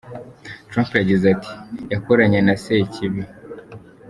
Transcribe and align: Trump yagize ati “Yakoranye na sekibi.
Trump 0.69 0.89
yagize 1.01 1.25
ati 1.35 1.51
“Yakoranye 1.93 2.39
na 2.47 2.55
sekibi. 2.63 3.21